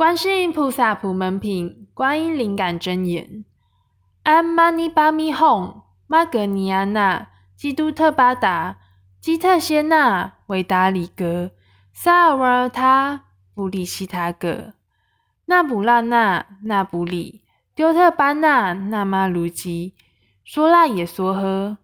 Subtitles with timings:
[0.00, 3.44] 观世音菩萨普门品，观音灵感真言。
[4.22, 8.78] 安玛尼巴咪哄，玛格尼安娜，基督特巴达，
[9.20, 11.50] 基特谢纳，维达里格，
[11.92, 14.72] 萨尔瓦尔塔，布里西塔格，
[15.44, 17.42] 那布拉纳，那布里，
[17.74, 19.92] 丢特班纳，那玛卢吉，
[20.42, 21.76] 说辣也说喝。